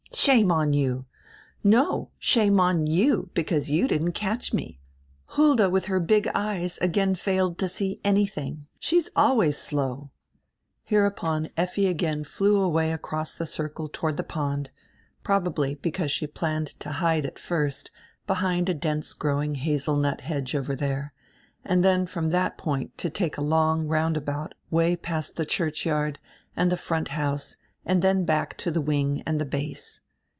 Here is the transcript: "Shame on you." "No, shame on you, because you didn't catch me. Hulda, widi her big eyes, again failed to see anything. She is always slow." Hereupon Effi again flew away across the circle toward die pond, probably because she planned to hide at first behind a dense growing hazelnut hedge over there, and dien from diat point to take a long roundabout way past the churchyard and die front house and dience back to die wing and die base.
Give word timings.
"Shame 0.13 0.51
on 0.51 0.71
you." 0.73 1.05
"No, 1.63 2.11
shame 2.19 2.59
on 2.59 2.85
you, 2.85 3.29
because 3.33 3.71
you 3.71 3.87
didn't 3.87 4.11
catch 4.11 4.53
me. 4.53 4.77
Hulda, 5.29 5.63
widi 5.69 5.85
her 5.85 5.99
big 6.01 6.29
eyes, 6.35 6.77
again 6.79 7.15
failed 7.15 7.57
to 7.59 7.67
see 7.69 7.99
anything. 8.03 8.67
She 8.77 8.97
is 8.97 9.09
always 9.15 9.57
slow." 9.57 10.11
Hereupon 10.83 11.49
Effi 11.57 11.87
again 11.87 12.23
flew 12.25 12.59
away 12.61 12.91
across 12.91 13.33
the 13.33 13.45
circle 13.47 13.87
toward 13.87 14.17
die 14.17 14.23
pond, 14.23 14.69
probably 15.23 15.73
because 15.75 16.11
she 16.11 16.27
planned 16.27 16.67
to 16.81 16.91
hide 16.91 17.25
at 17.25 17.39
first 17.39 17.89
behind 18.27 18.67
a 18.69 18.73
dense 18.75 19.13
growing 19.13 19.55
hazelnut 19.55 20.21
hedge 20.21 20.53
over 20.55 20.75
there, 20.75 21.13
and 21.65 21.81
dien 21.83 22.05
from 22.05 22.29
diat 22.31 22.57
point 22.57 22.95
to 22.99 23.09
take 23.09 23.37
a 23.37 23.41
long 23.41 23.87
roundabout 23.87 24.53
way 24.69 24.95
past 24.97 25.35
the 25.37 25.45
churchyard 25.45 26.19
and 26.55 26.69
die 26.69 26.75
front 26.75 27.07
house 27.07 27.55
and 27.83 28.03
dience 28.03 28.25
back 28.27 28.55
to 28.57 28.69
die 28.69 28.79
wing 28.79 29.23
and 29.25 29.39
die 29.39 29.45
base. 29.45 29.99